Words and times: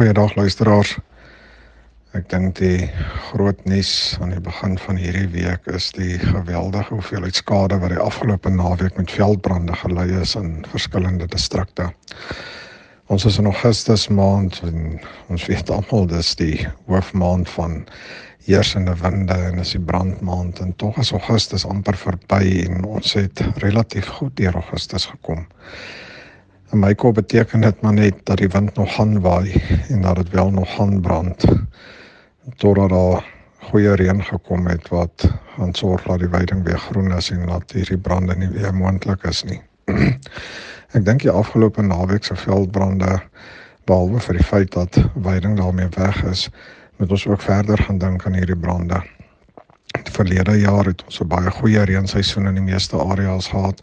Goeiedag 0.00 0.32
luisteraars. 0.32 0.94
Ek 2.16 2.30
dink 2.32 2.54
die 2.56 2.86
groot 3.26 3.58
nuus 3.68 3.90
aan 4.24 4.30
die 4.32 4.40
begin 4.40 4.78
van 4.80 4.96
hierdie 4.96 5.26
week 5.34 5.68
is 5.68 5.90
die 5.92 6.14
geweldige 6.22 6.94
hoeveelheid 6.94 7.36
skade 7.36 7.76
wat 7.82 7.92
die 7.92 8.00
afgelope 8.00 8.48
naweek 8.48 8.96
met 8.96 9.12
veldbrande 9.12 9.76
gelei 9.82 10.06
is 10.22 10.32
in 10.40 10.64
verskillende 10.72 11.28
distrikte. 11.28 11.90
Ons 13.12 13.28
is 13.28 13.36
in 13.44 13.52
Augustus 13.52 14.08
maand 14.08 14.62
en 14.64 14.96
ons 15.28 15.44
weet 15.52 15.76
almal 15.76 16.08
dis 16.16 16.32
die 16.40 16.56
hoofmaand 16.88 17.52
van 17.60 17.82
heersende 18.48 18.96
winde 19.04 19.36
en 19.52 19.60
is 19.60 19.76
die 19.76 19.84
brandmaand 19.84 20.64
en 20.64 20.72
tog 20.80 20.96
is 21.04 21.12
Augustus 21.12 21.68
amper 21.68 22.00
verby 22.08 22.62
en 22.70 22.88
ons 22.88 23.18
het 23.20 23.44
relatief 23.60 24.08
goed 24.16 24.32
deur 24.40 24.62
Augustus 24.64 25.10
gekom. 25.12 25.44
In 26.70 26.78
my 26.78 26.94
kop 26.94 27.14
beteken 27.14 27.64
dit 27.64 27.80
maar 27.82 27.92
net 27.92 28.18
dat 28.24 28.38
die 28.38 28.48
wind 28.48 28.76
nog 28.78 28.92
gaan 28.94 29.20
waai 29.20 29.62
en 29.88 30.00
dat 30.00 30.16
dit 30.16 30.28
wel 30.30 30.50
nog 30.50 30.74
gaan 30.74 31.00
brand 31.00 31.44
totdat 32.56 32.88
daar 32.88 33.24
goeie 33.58 33.94
reën 33.94 34.22
gekom 34.24 34.66
het 34.66 34.88
wat 34.88 35.26
gaan 35.56 35.74
sorg 35.74 36.02
dat 36.02 36.18
die 36.18 36.28
veiding 36.28 36.62
weer 36.64 36.78
groen 36.78 37.10
is 37.16 37.30
en 37.30 37.46
dat 37.46 37.72
hierdie 37.72 37.98
brande 37.98 38.36
nie 38.36 38.48
weer 38.48 38.74
moontlik 38.74 39.22
is 39.22 39.42
nie. 39.44 39.58
Ek 40.94 41.04
dink 41.04 41.26
die 41.26 41.34
afgelope 41.34 41.82
naweek 41.82 42.24
se 42.24 42.38
veldbrande 42.38 43.18
behalwe 43.90 44.22
vir 44.28 44.38
die 44.38 44.46
feit 44.46 44.70
dat 44.78 45.02
veiding 45.26 45.58
daarmee 45.58 45.90
weg 45.98 46.22
is, 46.30 46.48
moet 47.02 47.10
ons 47.10 47.26
ook 47.26 47.42
verder 47.42 47.82
gaan 47.82 47.98
dink 47.98 48.26
aan 48.26 48.38
hierdie 48.38 48.58
brande. 48.58 49.02
Verlede 50.10 50.58
jaar 50.58 50.84
het 50.84 51.04
ons 51.06 51.20
'n 51.20 51.28
baie 51.28 51.50
goeie 51.50 51.82
reenseisoen 51.84 52.46
in 52.46 52.54
die 52.54 52.68
meeste 52.72 52.96
areas 52.96 53.48
gehad 53.48 53.80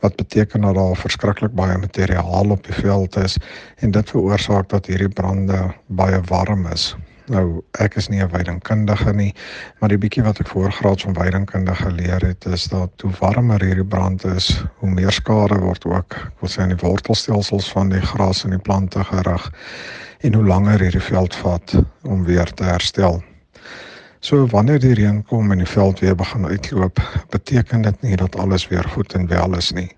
wat 0.00 0.16
beteken 0.16 0.60
dat 0.60 0.74
daar 0.74 0.96
verskriklik 0.96 1.54
baie 1.54 1.78
materiaal 1.78 2.50
op 2.50 2.64
die 2.64 2.74
veld 2.74 3.16
is 3.16 3.38
en 3.76 3.90
dit 3.90 4.10
veroorsaak 4.10 4.68
dat 4.68 4.86
hierdie 4.86 5.08
brande 5.08 5.74
baie 5.86 6.20
warm 6.20 6.66
is. 6.66 6.96
Nou 7.28 7.62
ek 7.78 7.94
is 7.94 8.08
nie 8.08 8.22
'n 8.22 8.30
weidingkundige 8.30 9.12
nie, 9.12 9.34
maar 9.78 9.88
die 9.88 9.98
bietjie 9.98 10.22
wat 10.22 10.40
ek 10.40 10.48
voorgraads 10.48 11.02
van 11.02 11.12
weidingkundige 11.12 11.82
geleer 11.82 12.26
het 12.26 12.44
is 12.44 12.64
dat 12.64 12.90
hoe 13.02 13.12
warmer 13.20 13.62
hierdie 13.62 13.84
brand 13.84 14.24
is, 14.24 14.64
hoe 14.76 14.90
meer 14.90 15.12
skade 15.12 15.58
word 15.58 15.84
ook, 15.84 16.14
ek 16.14 16.40
wil 16.40 16.48
sê 16.48 16.60
aan 16.60 16.74
die 16.74 16.86
wortelstelsels 16.88 17.72
van 17.72 17.88
die 17.88 18.00
gras 18.00 18.44
en 18.44 18.50
die 18.50 18.58
plante 18.58 19.04
gerig 19.04 19.52
en 20.20 20.34
hoe 20.34 20.44
langer 20.44 20.80
hierdie 20.80 21.00
veld 21.00 21.34
vat 21.34 21.84
om 22.02 22.24
weer 22.24 22.52
te 22.54 22.64
herstel. 22.64 23.22
So 24.20 24.48
wanneer 24.50 24.80
die 24.82 24.96
reën 24.98 25.20
kom 25.30 25.52
en 25.54 25.60
die 25.62 25.70
veld 25.70 26.00
weer 26.02 26.16
begin 26.18 26.46
uitloop, 26.46 26.98
beteken 27.30 27.84
dit 27.86 28.00
nie 28.02 28.16
dat 28.18 28.36
alles 28.36 28.64
weer 28.68 28.86
goed 28.94 29.14
en 29.14 29.28
wel 29.30 29.54
is 29.54 29.70
nie. 29.72 29.88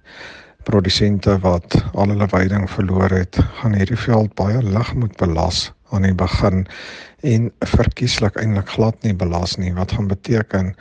Produsente 0.68 1.38
wat 1.40 1.76
al 1.94 2.12
hulle 2.12 2.28
veiding 2.28 2.66
verloor 2.70 3.08
het, 3.16 3.38
gaan 3.60 3.78
hierdie 3.78 3.96
veld 3.96 4.34
baie 4.36 4.60
lig 4.62 4.92
moet 4.94 5.16
belas 5.16 5.70
aan 5.90 6.04
die 6.04 6.14
begin 6.14 6.66
en 7.24 7.48
verkieslik 7.72 8.36
eintlik 8.36 8.68
glad 8.76 9.00
nie 9.08 9.16
belas 9.16 9.56
nie 9.56 9.72
wat 9.74 9.96
gaan 9.96 10.12
beteken 10.12 10.74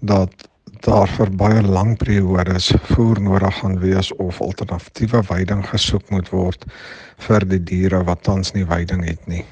dat 0.00 0.48
daar 0.80 1.12
vir 1.18 1.30
baie 1.36 1.60
lang 1.62 1.98
periodes 2.00 2.72
voer 2.88 3.20
nodig 3.20 3.60
gaan 3.60 3.76
wees 3.84 4.08
of 4.16 4.40
alternatiewe 4.40 5.20
veiding 5.28 5.66
gesoek 5.68 6.08
moet 6.10 6.32
word 6.32 6.64
vir 7.28 7.44
die 7.44 7.60
diere 7.60 8.00
wat 8.08 8.24
tans 8.24 8.56
nie 8.56 8.64
veiding 8.64 9.04
het 9.04 9.26
nie. 9.28 9.44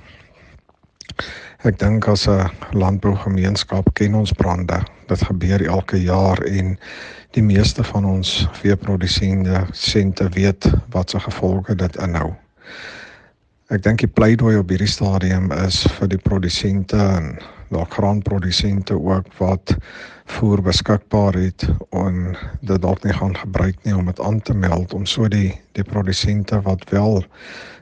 Ek 1.67 1.75
dink 1.75 2.07
as 2.07 2.29
'n 2.31 2.51
landbougemeenskap 2.71 3.89
ken 3.99 4.15
ons 4.15 4.33
brande. 4.33 4.79
Dit 5.11 5.23
gebeur 5.27 5.65
elke 5.67 5.99
jaar 5.99 6.39
en 6.47 6.79
die 7.35 7.43
meeste 7.43 7.83
van 7.85 8.05
ons 8.05 8.47
veeprodusente 8.61 9.67
sente 9.73 10.29
weet 10.37 10.71
wat 10.95 11.11
se 11.11 11.21
gevolge 11.21 11.75
dit 11.75 11.97
inhou. 11.97 12.37
Ek 13.75 13.83
dink 13.83 13.99
die 13.99 14.07
pleidooi 14.07 14.55
op 14.57 14.71
hierdie 14.71 14.87
stadium 14.87 15.51
is 15.53 15.83
vir 15.99 16.09
die 16.09 16.21
produsente 16.23 16.97
en 16.97 17.35
daar 17.75 17.91
graanprodusente 17.91 18.95
ook 18.95 19.27
wat 19.39 19.75
voer 20.27 20.63
beskikbaar 20.63 21.35
het 21.35 21.67
en 21.91 22.37
dit 22.61 22.83
dalk 22.83 23.03
nie 23.03 23.13
gaan 23.19 23.35
gebruik 23.37 23.83
nie 23.83 23.97
om 23.97 24.07
dit 24.07 24.21
aan 24.21 24.41
te 24.41 24.55
meld 24.55 24.95
om 24.95 25.07
so 25.07 25.27
die 25.29 25.59
die 25.73 25.85
produsente 25.85 26.63
wat 26.63 26.87
wel 26.91 27.25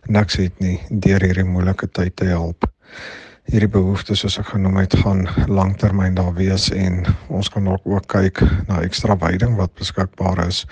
niks 0.09 0.41
het 0.41 0.59
nie 0.65 0.81
deur 0.89 1.21
hierdie 1.21 1.45
moeilike 1.45 1.93
tyd 1.93 2.17
te 2.17 2.33
help 2.33 2.65
hierdie 3.47 3.71
behoeftes 3.71 4.25
soos 4.25 4.41
ek 4.41 4.49
genoem 4.57 4.81
het 4.81 4.95
gaan 5.05 5.23
lanktermyn 5.47 6.17
daar 6.19 6.33
wees 6.34 6.67
en 6.75 7.05
ons 7.31 7.47
kan 7.55 7.69
ook 7.71 7.84
ook 7.87 8.09
kyk 8.11 8.41
na 8.67 8.81
ekstra 8.83 9.15
veiding 9.23 9.55
wat 9.61 9.75
beskikbaar 9.79 10.43
is 10.47 10.65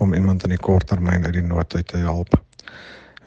om 0.00 0.14
iemand 0.16 0.46
in 0.48 0.54
die 0.54 0.60
korttermyn 0.60 1.26
uit 1.26 1.36
die 1.36 1.44
nood 1.44 1.76
uit 1.76 1.86
te 1.92 2.00
help. 2.00 2.32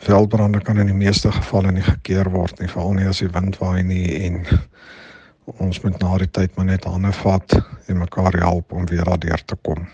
Veldbrande 0.02 0.62
kan 0.66 0.82
in 0.82 0.90
die 0.90 0.98
meeste 0.98 1.32
gevalle 1.32 1.76
nie 1.76 1.86
gekeer 1.86 2.30
word 2.34 2.58
nie, 2.60 2.70
veral 2.74 2.98
nie 2.98 3.06
as 3.10 3.22
die 3.22 3.30
wind 3.34 3.62
waai 3.62 3.84
nie 3.86 4.18
en 4.26 4.42
ons 5.62 5.82
moet 5.86 6.02
na 6.02 6.18
die 6.18 6.32
tyd 6.34 6.58
maar 6.58 6.70
net 6.72 6.90
hande 6.90 7.14
vat 7.22 7.58
en 7.88 8.02
mekaar 8.02 8.42
help 8.42 8.74
om 8.74 8.90
weer 8.90 9.06
daardeur 9.06 9.46
te 9.46 9.62
kom. 9.62 9.86